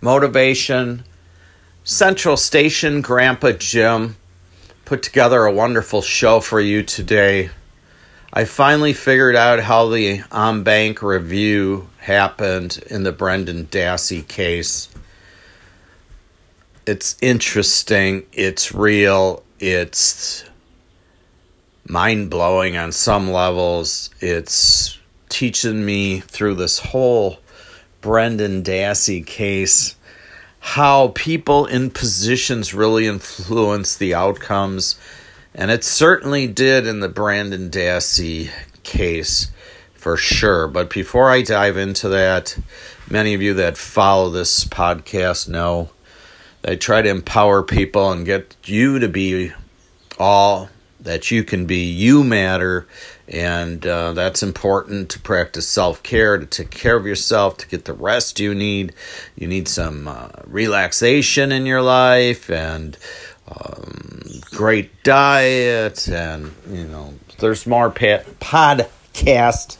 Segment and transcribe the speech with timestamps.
[0.00, 1.04] motivation.
[1.84, 4.16] Central Station Grandpa Jim
[4.84, 7.50] put together a wonderful show for you today.
[8.32, 14.88] I finally figured out how the en banc review happened in the Brendan Dassey case.
[16.86, 20.44] It's interesting, it's real, it's
[21.86, 24.10] mind blowing on some levels.
[24.20, 24.98] It's
[25.28, 27.38] teaching me through this whole
[28.00, 29.96] Brendan Dassey case
[30.60, 34.98] how people in positions really influence the outcomes.
[35.54, 38.50] And it certainly did in the Brandon Dassey
[38.82, 39.50] case
[39.94, 40.68] for sure.
[40.68, 42.58] But before I dive into that,
[43.08, 45.90] many of you that follow this podcast know
[46.62, 49.52] I try to empower people and get you to be
[50.18, 50.68] all
[51.02, 51.84] that you can be.
[51.84, 52.86] You matter,
[53.28, 57.84] and uh, that's important to practice self care, to take care of yourself, to get
[57.84, 58.92] the rest you need.
[59.36, 62.96] You need some uh, relaxation in your life and
[63.48, 69.76] um, great diet, and you know, there's more pa- podcast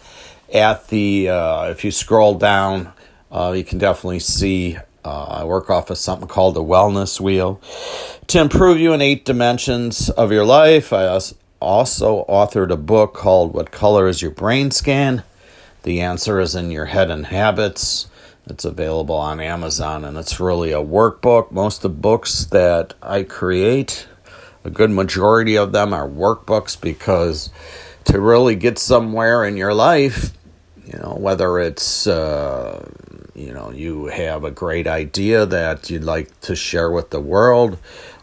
[0.53, 1.29] at the.
[1.29, 2.93] Uh, if you scroll down,
[3.31, 7.61] uh, you can definitely see uh, I work off of something called the Wellness Wheel
[8.27, 10.93] to improve you in eight dimensions of your life.
[10.93, 11.07] I
[11.61, 15.23] also authored a book called What Color is Your Brain Scan?
[15.83, 18.09] The answer is in your head and habits.
[18.47, 21.51] It's available on Amazon and it's really a workbook.
[21.51, 24.07] Most of the books that I create,
[24.65, 27.51] a good majority of them are workbooks because
[28.05, 30.33] to really get somewhere in your life,
[30.85, 32.91] you know, whether it's uh,
[33.41, 37.79] you know you have a great idea that you'd like to share with the world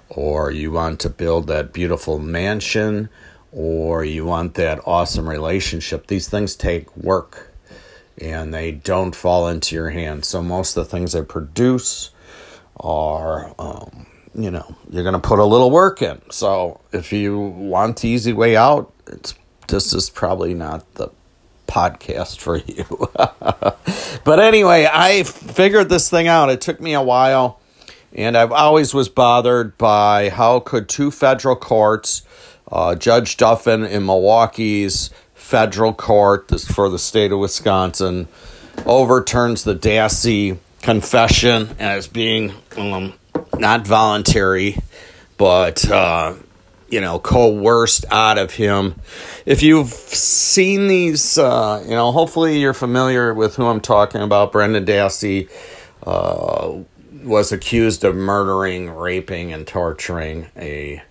[0.09, 3.09] or you want to build that beautiful mansion
[3.51, 7.53] or you want that awesome relationship these things take work
[8.19, 10.27] and they don't fall into your hands.
[10.27, 12.11] So most of the things i produce
[12.79, 16.21] are um, you know you're going to put a little work in.
[16.29, 19.33] So if you want the easy way out it's
[19.67, 21.09] this is probably not the
[21.67, 22.85] podcast for you.
[24.23, 26.49] but anyway, I figured this thing out.
[26.49, 27.59] It took me a while,
[28.13, 32.23] and I've always was bothered by how could two federal courts,
[32.71, 38.27] uh, Judge Duffin in Milwaukee's federal court this for the state of Wisconsin,
[38.85, 43.13] overturns the Dassey confession as being um,
[43.57, 44.77] not voluntary,
[45.37, 46.33] but uh,
[46.89, 48.95] you know, coerced out of him.
[49.45, 54.51] If you've seen these, uh, you know, hopefully you're familiar with who I'm talking about.
[54.51, 55.49] Brendan Dassey
[56.05, 56.83] uh,
[57.23, 61.01] was accused of murdering, raping, and torturing a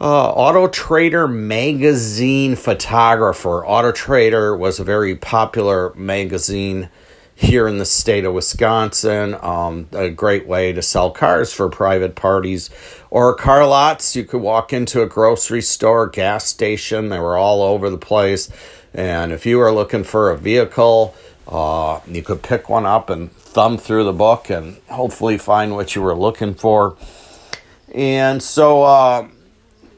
[0.00, 3.64] uh, Auto Trader magazine photographer.
[3.64, 6.90] Auto Trader was a very popular magazine
[7.36, 9.36] here in the state of Wisconsin.
[9.42, 12.70] Um, a great way to sell cars for private parties
[13.10, 14.16] or car lots.
[14.16, 18.50] You could walk into a grocery store, gas station, they were all over the place.
[18.94, 21.14] And if you were looking for a vehicle,
[21.46, 25.94] uh, you could pick one up and thumb through the book and hopefully find what
[25.94, 26.96] you were looking for.
[27.94, 29.28] And so, uh,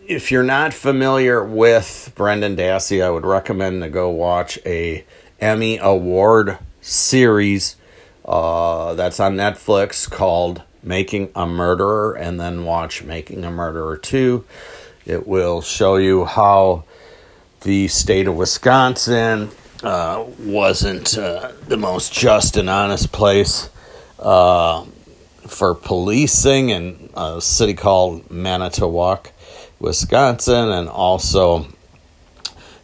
[0.09, 5.05] if you're not familiar with Brendan Dassey, I would recommend to go watch a
[5.41, 7.76] Emmy Award series
[8.25, 14.44] uh, that's on Netflix called Making a Murderer, and then watch Making a Murderer 2.
[15.06, 16.84] It will show you how
[17.62, 19.50] the state of Wisconsin
[19.82, 23.70] uh, wasn't uh, the most just and honest place
[24.19, 24.84] uh,
[25.47, 29.32] for policing in a city called Manitowoc,
[29.78, 31.66] Wisconsin, and also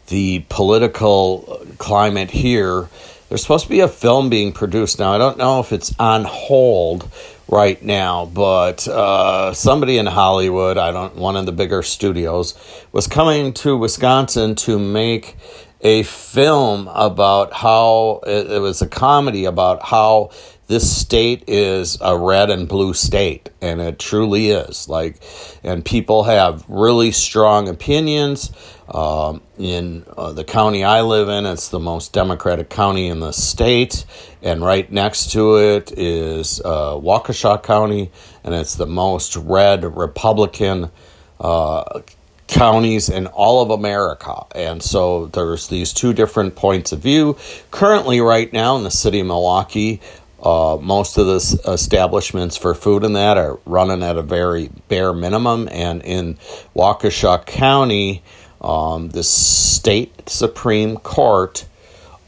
[0.07, 2.89] the political climate here
[3.29, 5.13] there's supposed to be a film being produced now.
[5.13, 7.09] I don't know if it's on hold
[7.47, 12.53] right now, but uh, somebody in Hollywood, I don't, one of the bigger studios,
[12.91, 15.37] was coming to Wisconsin to make
[15.81, 20.31] a film about how it, it was a comedy about how
[20.67, 25.21] this state is a red and blue state and it truly is like
[25.63, 28.51] and people have really strong opinions
[28.87, 33.31] um, in uh, the county I live in, it's the most Democratic county in the
[33.31, 34.05] state,
[34.43, 38.11] and right next to it is uh, Waukesha County,
[38.43, 40.91] and it's the most red Republican
[41.39, 42.01] uh,
[42.47, 44.45] counties in all of America.
[44.53, 47.37] And so there's these two different points of view.
[47.71, 49.99] Currently, right now in the city of Milwaukee,
[50.41, 55.13] uh, most of the establishments for food and that are running at a very bare
[55.13, 55.67] minimum.
[55.71, 56.35] And in
[56.75, 58.23] Waukesha County,
[58.61, 61.65] um, the state Supreme Court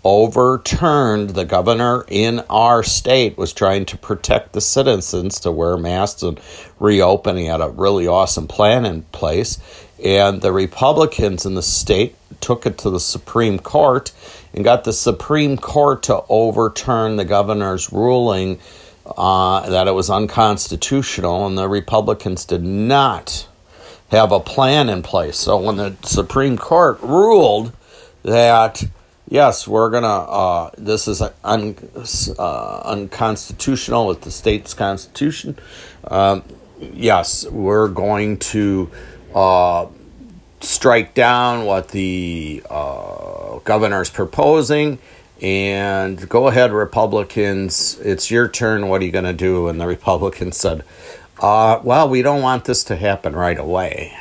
[0.08, 6.24] overturned the governor in our state was trying to protect the citizens to wear masks
[6.24, 6.40] and
[6.80, 9.58] reopening had a really awesome plan in place
[10.02, 14.14] and the republicans in the state took it to the supreme court
[14.54, 18.60] and got the supreme court to overturn the governor's ruling
[19.18, 23.48] uh, that it was unconstitutional and the republicans did not
[24.10, 27.72] have a plan in place so when the supreme court ruled
[28.24, 28.84] that
[29.30, 30.08] yes, we're gonna.
[30.08, 31.76] Uh, this is un,
[32.40, 35.58] uh, unconstitutional with the state's constitution.
[36.06, 36.44] Um,
[36.80, 38.90] yes, we're going to
[39.34, 39.88] uh,
[40.60, 45.00] strike down what the uh, governor's proposing.
[45.42, 48.00] And go ahead, Republicans.
[48.00, 48.88] It's your turn.
[48.88, 49.68] What are you going to do?
[49.68, 50.84] And the Republicans said,
[51.40, 54.16] uh, Well, we don't want this to happen right away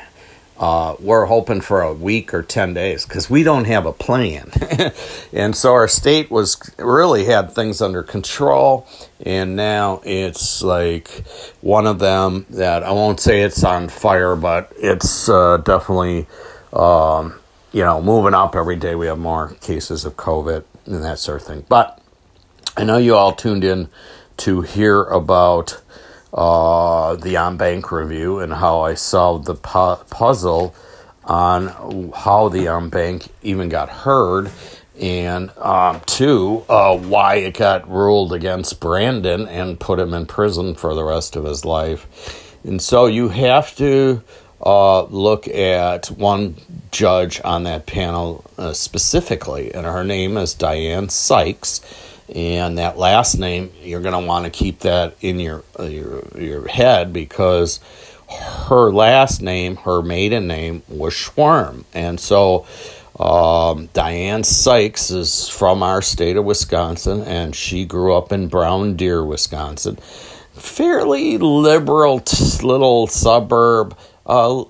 [0.59, 4.51] uh, we're hoping for a week or 10 days because we don't have a plan.
[5.33, 8.87] and so our state was really had things under control.
[9.21, 11.09] And now it's like
[11.61, 16.27] one of them that I won't say it's on fire, but it's uh, definitely,
[16.73, 17.39] um,
[17.73, 18.95] you know, moving up every day.
[18.95, 21.67] We have more cases of COVID and that sort of thing.
[21.69, 22.01] But
[22.77, 23.89] I know you all tuned in
[24.39, 25.83] to hear about
[26.37, 30.75] uh, the en banc review and how I solved the pu- puzzle
[31.25, 34.51] on how the en banc even got heard,
[35.01, 40.75] and um, two, uh, why it got ruled against Brandon and put him in prison
[40.75, 42.07] for the rest of his life.
[42.65, 44.23] And so you have to
[44.65, 46.57] uh, look at one
[46.93, 51.81] judge on that panel uh, specifically, and her name is Diane Sykes
[52.35, 56.23] and that last name you're going to want to keep that in your, uh, your
[56.39, 57.81] your head because
[58.29, 62.67] her last name, her maiden name was Schwerm, and so
[63.19, 68.97] um, Diane Sykes is from our state of Wisconsin, and she grew up in Brown
[68.97, 69.97] Deer, Wisconsin,
[70.55, 73.97] fairly liberal t- little suburb.
[74.27, 74.65] Uh,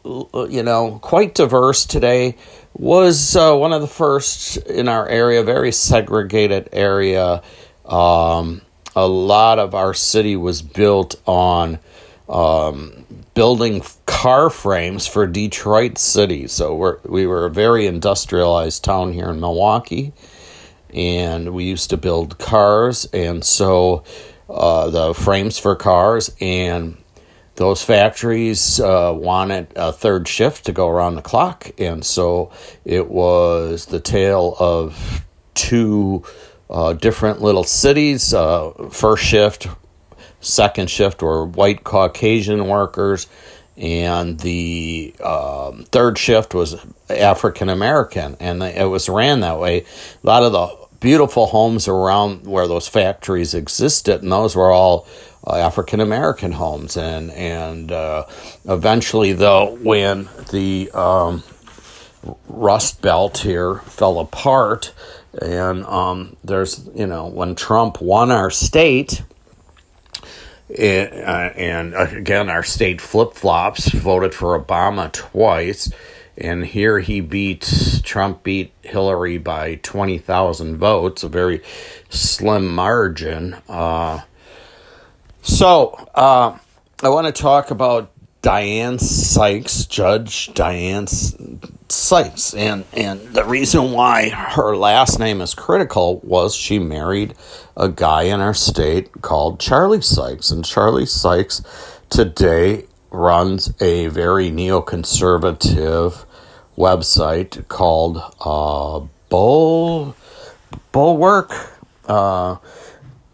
[0.51, 2.37] you know, quite diverse today
[2.79, 7.43] was uh, one of the first in our area, very segregated area.
[7.87, 8.61] Um,
[8.95, 11.79] a lot of our city was built on
[12.29, 16.47] um, building car frames for Detroit City.
[16.49, 20.13] So we're, we were a very industrialized town here in Milwaukee,
[20.93, 24.05] and we used to build cars, and so
[24.49, 26.97] uh, the frames for cars and
[27.57, 32.53] those factories uh, wanted a third shift to go around the clock, and so
[32.85, 35.25] it was the tale of
[35.55, 36.23] two
[36.69, 38.35] uh, different little cities.
[38.35, 39.69] Uh, first shift,
[40.41, 43.27] second shift were white Caucasian workers,
[43.77, 46.77] and the um, third shift was
[47.09, 49.81] African American, and it was ran that way.
[49.81, 55.07] A lot of the beautiful homes around where those factories existed, and those were all
[55.55, 58.27] African American homes, and and uh,
[58.65, 61.43] eventually, though, when the um,
[62.49, 64.93] Rust Belt here fell apart,
[65.41, 69.23] and um, there's you know when Trump won our state.
[70.69, 75.93] It, uh, and uh, again, our state flip flops voted for Obama twice,
[76.37, 81.63] and here he beat Trump beat Hillary by twenty thousand votes, a very
[82.09, 83.59] slim margin.
[83.69, 84.23] Uh,
[85.47, 86.59] so, uh,
[87.03, 88.11] I want to talk about
[88.43, 96.21] Diane Sykes, Judge Diane Sykes, and and the reason why her last name is critical
[96.25, 97.35] was she married
[97.77, 101.63] a guy in our state called Charlie Sykes, and Charlie Sykes
[102.11, 106.25] today runs a very neoconservative
[106.77, 110.17] website called uh, Bull
[110.93, 111.53] Bulwark,
[112.07, 112.57] uh,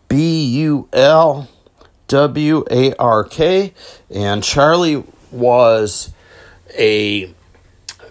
[0.09, 1.49] B U L
[2.13, 3.73] W A R K.
[4.11, 6.13] And Charlie was
[6.79, 7.35] a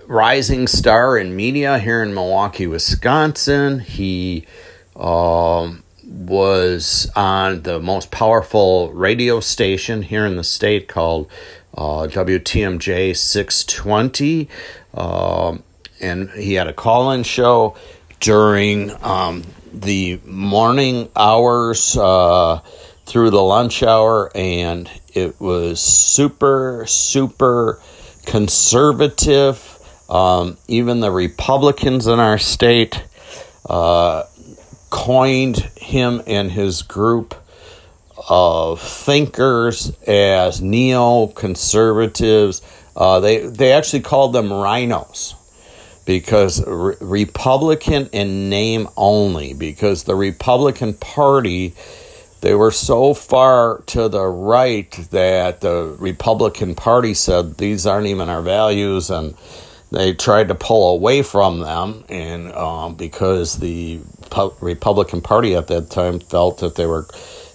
[0.07, 3.79] rising star in media here in Milwaukee, Wisconsin.
[3.79, 4.47] He
[4.95, 11.29] um, was on the most powerful radio station here in the state called
[11.75, 14.49] uh, WTMJ 620.
[14.95, 15.61] Um,
[16.01, 17.75] and he had a call in show
[18.19, 21.95] during um, the morning hours.
[21.95, 22.61] Uh,
[23.11, 27.81] through the lunch hour, and it was super, super
[28.25, 29.67] conservative.
[30.09, 33.03] Um, even the Republicans in our state
[33.69, 34.23] uh,
[34.89, 37.35] coined him and his group
[38.29, 42.61] of thinkers as neoconservatives.
[42.95, 45.35] Uh, they they actually called them rhinos
[46.05, 51.73] because re- Republican in name only, because the Republican Party,
[52.41, 58.29] they were so far to the right that the Republican Party said these aren't even
[58.29, 59.35] our values, and
[59.91, 63.99] they tried to pull away from them, and um, because the
[64.59, 67.03] Republican Party at that time felt that they were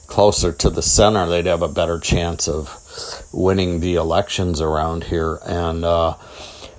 [0.07, 5.41] closer to the center, they'd have a better chance of winning the elections around here,
[5.45, 5.85] and.
[5.85, 6.15] Uh,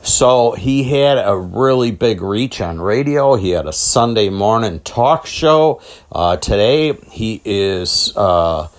[0.08, 3.36] so he had a really big reach on radio.
[3.36, 5.82] He had a Sunday morning talk show.
[6.10, 8.70] Uh, today he is uh,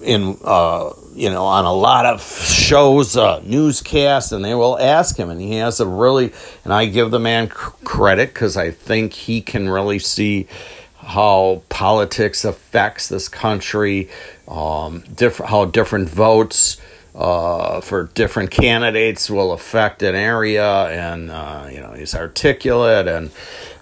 [0.00, 5.16] in uh, you know on a lot of shows, uh, newscasts, and they will ask
[5.16, 6.32] him, and he has a really
[6.64, 10.48] and I give the man credit because I think he can really see
[10.96, 14.10] how politics affects this country,
[14.48, 16.78] um, different how different votes
[17.20, 23.06] uh, for different candidates will affect an area, and uh, you know he's articulate.
[23.06, 23.30] And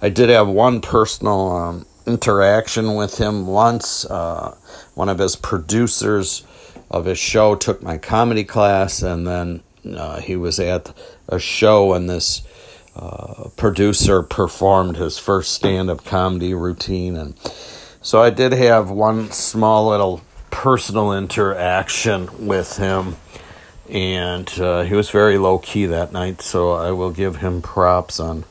[0.02, 4.04] I did have one personal um, interaction with him once.
[4.04, 4.56] Uh,
[4.94, 6.44] one of his producers
[6.90, 9.62] of his show took my comedy class, and then
[9.96, 10.92] uh, he was at
[11.28, 12.42] a show, and this
[12.96, 17.38] uh, producer performed his first stand-up comedy routine, and
[18.02, 23.16] so I did have one small little personal interaction with him.
[23.88, 28.20] And uh, he was very low key that night, so I will give him props
[28.20, 28.44] on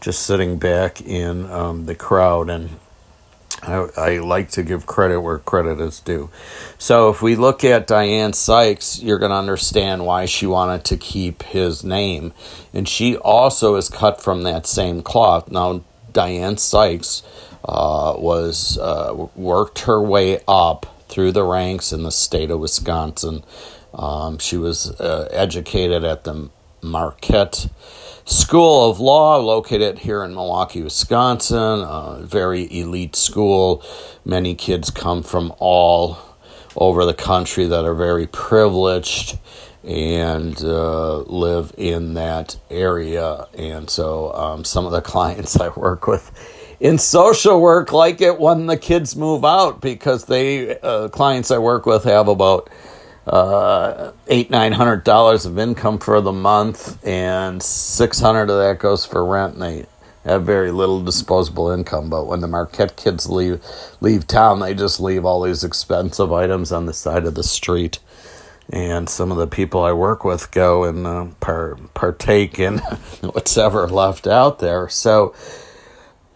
[0.00, 2.50] just sitting back in um, the crowd.
[2.50, 2.70] And
[3.62, 6.28] I, I, like to give credit where credit is due.
[6.76, 10.98] So if we look at Diane Sykes, you're going to understand why she wanted to
[10.98, 12.34] keep his name.
[12.74, 15.50] And she also is cut from that same cloth.
[15.50, 15.82] Now,
[16.12, 17.22] Diane Sykes
[17.64, 23.44] uh, was uh, worked her way up through the ranks in the state of Wisconsin.
[23.94, 26.50] Um, she was uh, educated at the
[26.82, 27.68] Marquette
[28.24, 31.82] School of Law, located here in Milwaukee, Wisconsin.
[31.82, 33.80] A very elite school.
[34.24, 36.18] Many kids come from all
[36.74, 39.38] over the country that are very privileged
[39.84, 43.46] and uh, live in that area.
[43.56, 46.32] And so, um, some of the clients I work with
[46.84, 51.58] in social work like it when the kids move out because they uh, clients I
[51.58, 52.70] work with have about
[53.26, 58.80] uh, eight nine hundred dollars of income for the month, and six hundred of that
[58.80, 59.86] goes for rent, and they
[60.26, 62.10] have very little disposable income.
[62.10, 63.64] But when the Marquette kids leave
[64.02, 67.98] leave town, they just leave all these expensive items on the side of the street.
[68.70, 72.78] And some of the people I work with go and uh, par- partake in
[73.22, 74.88] what's ever left out there.
[74.88, 75.34] So,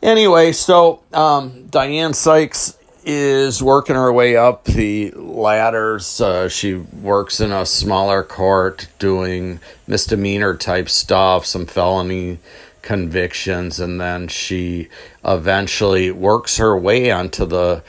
[0.03, 6.21] Anyway, so um, Diane Sykes is working her way up the ladders.
[6.21, 12.39] Uh, she works in a smaller court doing misdemeanor type stuff, some felony
[12.83, 14.89] convictions, and then she
[15.25, 17.83] eventually works her way onto the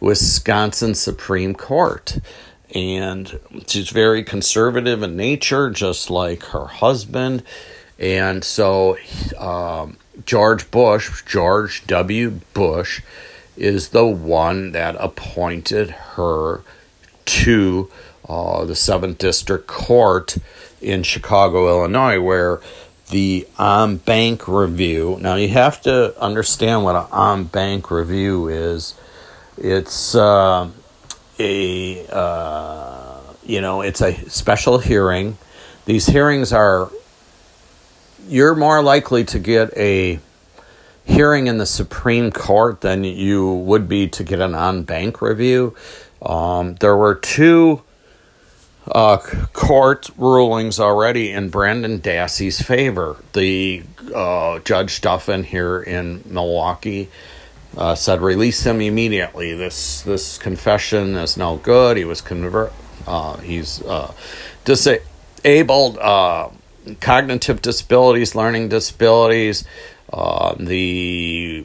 [0.00, 2.18] Wisconsin Supreme Court.
[2.74, 7.42] And she's very conservative in nature, just like her husband.
[7.98, 8.98] And so
[9.38, 12.40] um, George Bush, George W.
[12.52, 13.02] Bush,
[13.56, 16.62] is the one that appointed her
[17.24, 17.90] to
[18.28, 20.36] uh, the 7th District Court
[20.80, 22.60] in Chicago, Illinois, where
[23.10, 25.18] the en banc review.
[25.20, 28.94] Now, you have to understand what an en banc review is.
[29.56, 30.70] It's uh,
[31.38, 35.38] a, uh, you know, it's a special hearing.
[35.84, 36.90] These hearings are
[38.28, 40.18] you're more likely to get a
[41.04, 45.74] hearing in the Supreme Court than you would be to get an en banc review.
[46.22, 47.82] Um, there were two
[48.90, 49.18] uh,
[49.52, 53.16] court rulings already in Brandon Dassey's favor.
[53.32, 53.82] The
[54.14, 57.10] uh, Judge Duffin here in Milwaukee
[57.76, 59.54] uh, said release him immediately.
[59.54, 61.96] This this confession is no good.
[61.96, 62.72] He was convert.
[63.06, 64.12] Uh, he's uh,
[64.64, 65.98] disabled
[67.00, 69.64] cognitive disabilities, learning disabilities.
[70.12, 71.64] Uh, the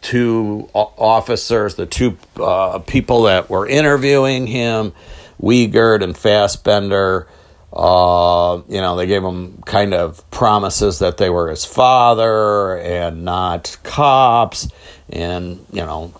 [0.00, 4.92] two officers, the two uh, people that were interviewing him,
[5.40, 7.26] Wiegert and Fassbender,
[7.72, 13.24] uh, you know, they gave him kind of promises that they were his father and
[13.24, 14.68] not cops,
[15.10, 16.12] and, you know,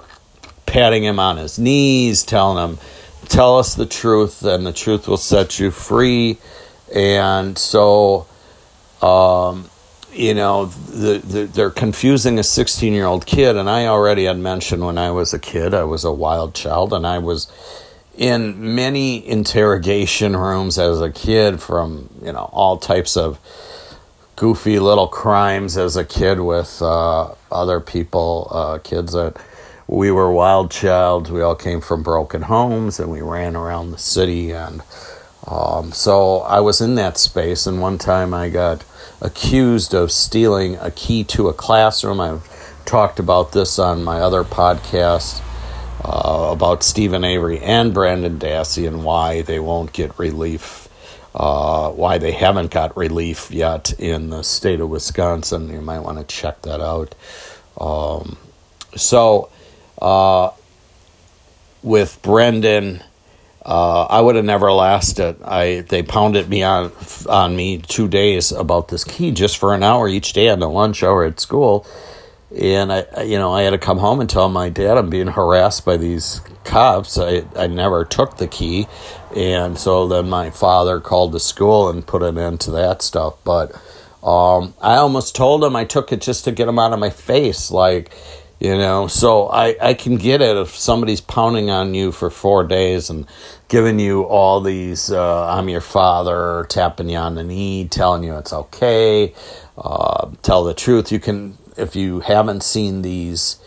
[0.67, 2.79] patting him on his knees, telling him,
[3.29, 6.37] tell us the truth, and the truth will set you free
[6.95, 8.27] and so
[9.03, 9.69] um,
[10.13, 14.39] you know the, the, they're confusing a 16 year old kid and i already had
[14.39, 17.51] mentioned when i was a kid i was a wild child and i was
[18.17, 23.39] in many interrogation rooms as a kid from you know all types of
[24.37, 29.37] goofy little crimes as a kid with uh, other people, uh, kids that
[29.89, 31.31] we were wild childs.
[31.31, 34.51] We all came from broken homes and we ran around the city.
[34.53, 34.83] And
[35.47, 37.67] um, so I was in that space.
[37.67, 38.85] And one time I got
[39.21, 42.21] accused of stealing a key to a classroom.
[42.21, 42.49] I've
[42.85, 45.43] talked about this on my other podcast
[46.05, 50.87] uh, about Steven Avery and Brandon Dassey and why they won't get relief
[51.37, 55.69] uh, why they haven't got relief yet in the state of Wisconsin.
[55.69, 57.15] You might want to check that out.
[57.79, 58.39] Um,
[58.97, 59.51] so,
[60.01, 60.51] uh,
[61.83, 63.03] with Brendan,
[63.67, 65.43] uh, I would have never lasted.
[65.43, 66.93] I they pounded me on
[67.29, 70.69] on me two days about this key just for an hour each day on the
[70.69, 71.85] lunch hour at school,
[72.57, 75.27] and I you know I had to come home and tell my dad I'm being
[75.27, 77.19] harassed by these cops.
[77.19, 78.87] I I never took the key,
[79.35, 83.35] and so then my father called the school and put an end to that stuff.
[83.43, 83.73] But
[84.23, 87.11] um, I almost told him I took it just to get him out of my
[87.11, 88.13] face, like
[88.61, 89.07] you know.
[89.09, 93.27] So I I can get it if somebody's pounding on you for four days and
[93.69, 98.37] giving you all these uh, I'm your father, tapping you on the knee, telling you
[98.37, 99.35] it's okay,
[99.77, 101.11] uh, tell the truth.
[101.11, 103.59] You can if you haven't seen these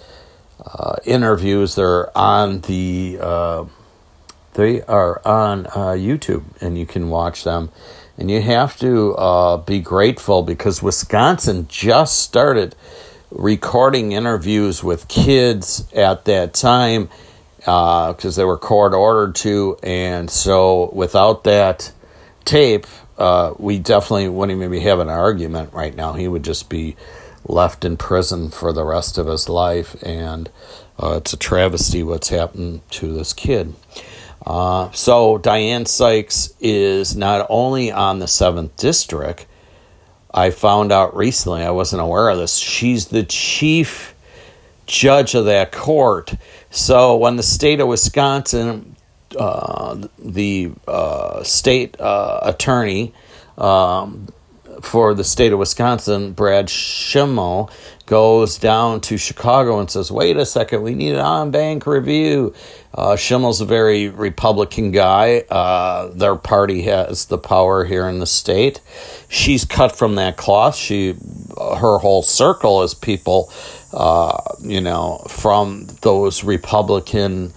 [0.65, 3.65] uh, interviews, they're on the uh,
[4.53, 7.71] they are on uh, YouTube and you can watch them.
[8.17, 12.75] And you have to uh, be grateful because Wisconsin just started
[13.31, 17.07] recording interviews with kids at that time
[17.69, 19.77] because uh, they were court ordered to.
[19.83, 21.91] And so without that
[22.43, 26.13] tape, uh, we definitely wouldn't maybe have an argument right now.
[26.13, 26.95] He would just be
[27.45, 30.01] left in prison for the rest of his life.
[30.01, 30.49] And
[31.01, 33.75] uh, it's a travesty what's happened to this kid.
[34.45, 39.45] Uh, so Diane Sykes is not only on the 7th District,
[40.33, 44.15] I found out recently, I wasn't aware of this, she's the chief
[44.89, 46.33] judge of that court.
[46.69, 48.95] So when the state of Wisconsin,
[49.37, 53.13] uh, the uh, state uh, attorney
[53.57, 54.27] um,
[54.81, 57.71] for the state of Wisconsin, Brad Schimel,
[58.05, 62.53] goes down to Chicago and says, wait a second, we need an en banc review.
[62.93, 65.43] Uh, Schimel's a very Republican guy.
[65.49, 68.81] Uh, their party has the power here in the state.
[69.27, 70.75] She's cut from that cloth.
[70.75, 71.13] She,
[71.57, 73.51] her whole circle is people,
[73.93, 77.53] uh, you know, from those Republican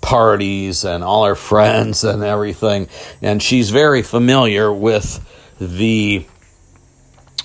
[0.00, 2.88] parties and all her friends and everything.
[3.22, 5.20] And she's very familiar with
[5.60, 6.26] the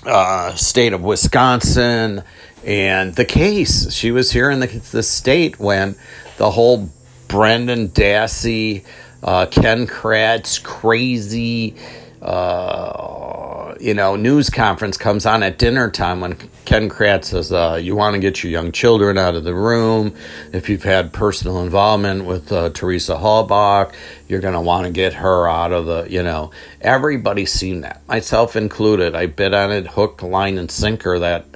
[0.06, 2.22] uh, state of Wisconsin
[2.64, 3.92] and the case.
[3.92, 5.96] She was here in the, the state when
[6.36, 6.90] the whole
[7.28, 8.84] Brendan Dassey,
[9.22, 11.76] uh, Ken Kratz crazy,
[12.20, 13.21] uh,
[13.80, 17.96] you know, news conference comes on at dinner time when Ken Kratz says, uh, You
[17.96, 20.14] want to get your young children out of the room.
[20.52, 23.92] If you've had personal involvement with uh, Teresa Halbach,
[24.28, 26.50] you're going to want to get her out of the, you know.
[26.80, 29.14] Everybody's seen that, myself included.
[29.14, 31.46] I bid on it hook, line, and sinker that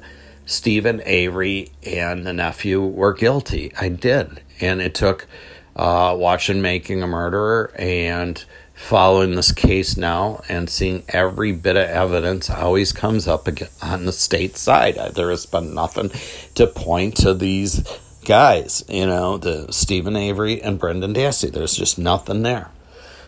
[0.47, 3.73] Steven Avery and the nephew were guilty.
[3.79, 4.41] I did.
[4.61, 5.27] And it took
[5.75, 8.43] uh, watching Making a Murderer and
[8.77, 13.49] following this case now and seeing every bit of evidence always comes up
[13.83, 14.97] on the state side.
[15.15, 16.11] There has been nothing
[16.55, 17.83] to point to these
[18.25, 21.51] guys, you know, the Steven Avery and Brendan Dassey.
[21.51, 22.71] There's just nothing there.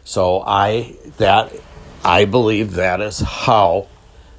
[0.05, 1.53] So I that
[2.05, 3.89] I believe that is how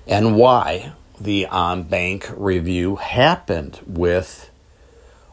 [0.07, 4.49] and why the en banc review happened with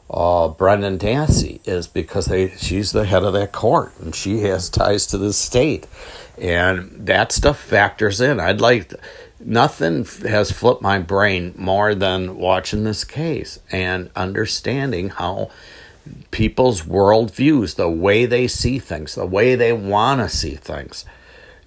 [0.09, 4.69] uh, Brendan Dassey is because they she's the head of that court and she has
[4.69, 5.87] ties to the state,
[6.39, 8.39] and that stuff factors in.
[8.39, 8.93] I'd like
[9.41, 15.51] nothing has flipped my brain more than watching this case and understanding how
[16.31, 21.05] people's worldviews, the way they see things, the way they want to see things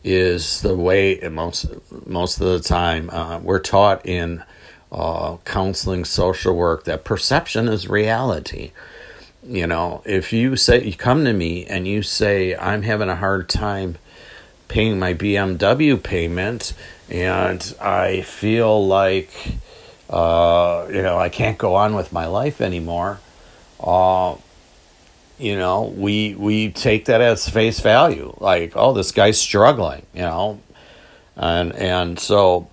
[0.04, 1.66] is the way most
[2.06, 4.44] most of the time uh, we're taught in
[4.92, 8.72] uh, counseling, social work that perception is reality.
[9.44, 13.16] You know, if you say you come to me and you say I'm having a
[13.16, 13.98] hard time
[14.68, 16.74] paying my BMW payment,
[17.10, 19.32] and I feel like
[20.10, 23.20] uh, you know I can't go on with my life anymore.
[23.80, 24.36] Uh,
[25.40, 28.36] you know, we we take that as face value.
[28.40, 30.60] Like, oh, this guy's struggling, you know,
[31.38, 32.68] and and so,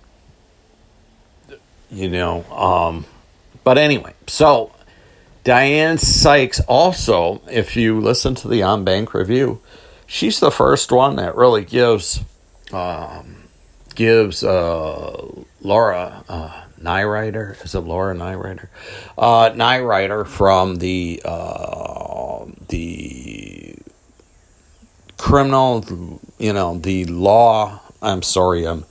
[1.89, 3.05] you know, um,
[3.63, 4.71] but anyway, so
[5.43, 9.61] Diane Sykes also, if you listen to the en banc review,
[10.05, 12.21] she's the first one that really gives
[12.73, 13.43] um,
[13.95, 15.25] gives uh,
[15.61, 17.63] Laura uh, Nirider.
[17.63, 18.67] Is it Laura Nirider?
[19.17, 23.75] Uh, Nirider from the uh, the
[25.17, 27.79] criminal, you know, the law.
[28.01, 28.85] I'm sorry, I'm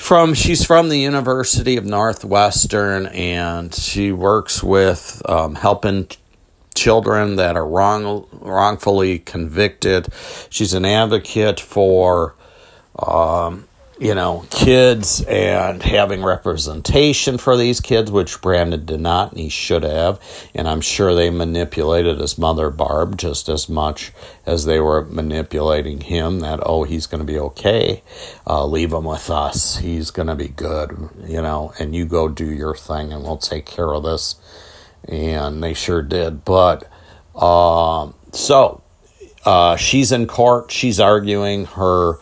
[0.00, 0.34] from.
[0.34, 6.08] She's from the University of Northwestern, and she works with um, helping
[6.74, 10.08] children that are wrong wrongfully convicted.
[10.48, 12.34] She's an advocate for.
[12.98, 13.66] Um,
[14.00, 19.50] you know, kids and having representation for these kids, which Brandon did not, and he
[19.50, 20.18] should have.
[20.54, 24.12] And I'm sure they manipulated his mother, Barb, just as much
[24.46, 28.02] as they were manipulating him that, oh, he's going to be okay.
[28.46, 29.76] Uh, leave him with us.
[29.76, 33.36] He's going to be good, you know, and you go do your thing and we'll
[33.36, 34.36] take care of this.
[35.04, 36.46] And they sure did.
[36.46, 36.90] But,
[37.34, 38.82] uh, so,
[39.44, 40.70] uh, she's in court.
[40.70, 42.14] She's arguing her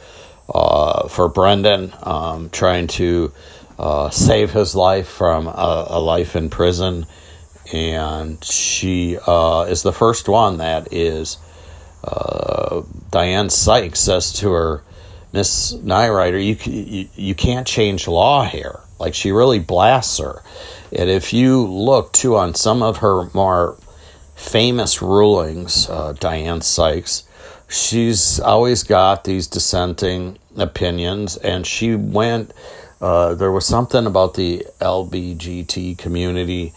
[0.52, 3.32] uh, for Brendan, um, trying to
[3.78, 7.06] uh, save his life from a, a, life in prison.
[7.72, 11.38] And she uh, is the first one that is.
[12.02, 14.82] Uh, Diane Sykes says to her,
[15.32, 18.80] Miss Nirider, you, you you can't change law here.
[18.98, 20.42] Like she really blasts her.
[20.90, 23.76] And if you look too on some of her more
[24.34, 27.27] famous rulings, uh, Diane Sykes,
[27.68, 32.52] she's always got these dissenting opinions, and she went.
[33.00, 36.72] Uh, there was something about the LBGT community,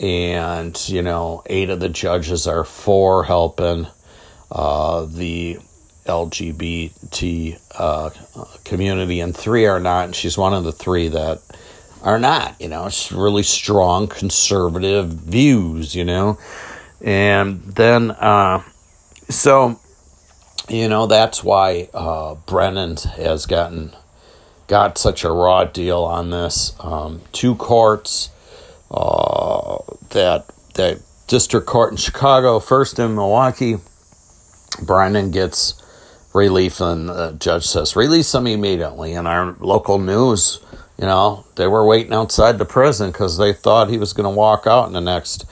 [0.00, 3.86] and you know, eight of the judges are for helping
[4.52, 5.58] uh, the
[6.06, 8.10] LGBT uh,
[8.64, 10.04] community, and three are not.
[10.04, 11.40] And she's one of the three that
[12.02, 12.60] are not.
[12.60, 15.94] You know, it's really strong conservative views.
[15.94, 16.38] You know,
[17.00, 18.62] and then uh,
[19.28, 19.80] so
[20.68, 23.92] you know that's why uh, Brennan has gotten
[24.66, 26.74] got such a raw deal on this.
[26.80, 28.30] Um, two courts
[28.90, 29.78] uh,
[30.10, 33.76] that that district court in Chicago, first in Milwaukee.
[34.82, 35.80] Brennan gets
[36.34, 39.12] relief, and the judge says release him immediately.
[39.12, 40.60] In our local news,
[40.98, 44.36] you know, they were waiting outside the prison because they thought he was going to
[44.36, 45.44] walk out in the next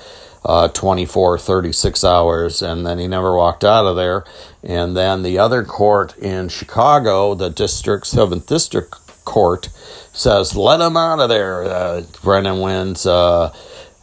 [0.45, 4.25] uh, 24, 36 hours, and then he never walked out of there.
[4.63, 9.69] And then the other court in Chicago, the district, 7th District Court,
[10.13, 11.65] says, let him out of there.
[11.65, 13.55] Uh, Brennan wins uh,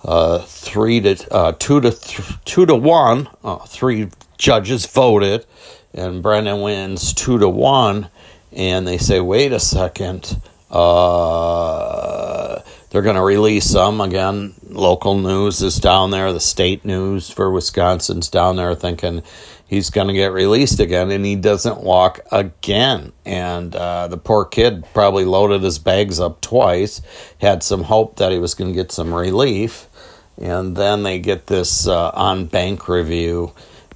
[0.04, 3.28] uh, three to uh, two to th- two to one.
[3.43, 5.45] Uh, three judges voted,
[5.93, 8.10] and Brennan wins two to one.
[8.52, 10.41] And they say, wait a second.
[10.71, 14.56] Uh, they're going to release some again.
[14.67, 16.34] Local news is down there.
[16.34, 19.21] The state news for Wisconsin's down there thinking
[19.67, 23.13] he's going to get released again, and he doesn't walk again.
[23.25, 27.02] And uh, the poor kid probably loaded his bags up twice,
[27.39, 29.88] had some hope that he was going to get some relief,
[30.41, 33.54] and then they get this uh, en banc review,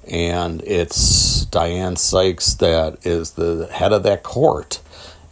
[0.08, 4.80] and it's Diane Sykes that is the head of that court.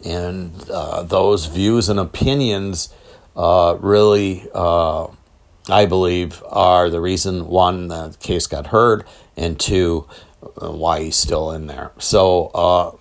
[0.03, 2.93] And uh, those views and opinions
[3.35, 5.07] uh, really, uh,
[5.69, 10.07] I believe, are the reason one, the case got heard, and two,
[10.61, 11.91] uh, why he's still in there.
[11.97, 12.91] So, uh,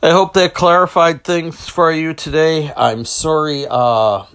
[0.00, 2.72] I hope that clarified things for you today.
[2.76, 4.26] I'm sorry, uh,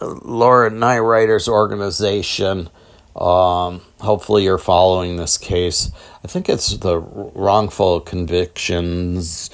[0.00, 2.70] Laura Nirider's organization.
[3.16, 5.90] Um, hopefully, you're following this case.
[6.22, 9.50] I think it's the wrongful convictions,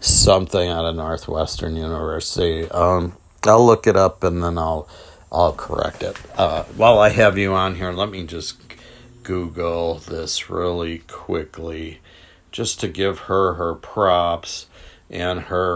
[0.00, 2.68] something out of Northwestern University.
[2.70, 4.88] Um, I'll look it up and then I'll
[5.30, 6.16] I'll correct it.
[6.36, 8.56] Uh, while I have you on here, let me just
[9.24, 12.00] Google this really quickly,
[12.52, 14.66] just to give her her props
[15.10, 15.72] and her